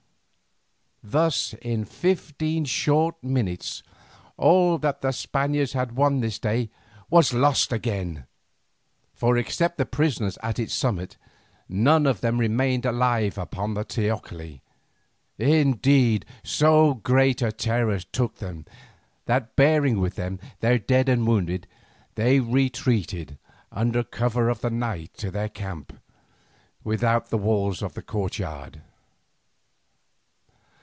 Thus 1.03 1.53
in 1.63 1.83
fifteen 1.85 2.63
short 2.63 3.21
minutes 3.23 3.81
all 4.37 4.77
that 4.77 5.01
the 5.01 5.11
Spaniards 5.11 5.73
had 5.73 5.93
won 5.93 6.19
this 6.19 6.37
day 6.37 6.69
was 7.09 7.33
lost 7.33 7.73
again, 7.73 8.27
for 9.11 9.35
except 9.35 9.79
the 9.79 9.85
prisoners 9.87 10.37
at 10.43 10.59
its 10.59 10.75
summit, 10.75 11.17
none 11.67 12.05
of 12.05 12.21
them 12.21 12.37
remained 12.39 12.85
alive 12.85 13.39
upon 13.39 13.73
the 13.73 13.83
teocalli; 13.83 14.61
indeed 15.39 16.23
so 16.43 16.93
great 16.93 17.41
a 17.41 17.51
terror 17.51 17.97
took 17.99 18.35
them, 18.35 18.63
that 19.25 19.55
bearing 19.55 19.99
with 19.99 20.13
them 20.15 20.39
their 20.59 20.77
dead 20.77 21.09
and 21.09 21.25
wounded, 21.25 21.65
they 22.13 22.39
retreated 22.39 23.39
under 23.71 24.03
cover 24.03 24.49
of 24.49 24.61
the 24.61 24.69
night 24.69 25.15
to 25.15 25.31
their 25.31 25.49
camp 25.49 25.93
without 26.83 27.31
the 27.31 27.39
walls 27.39 27.81
of 27.81 27.95
the 27.95 28.03
courtyard. 28.03 28.81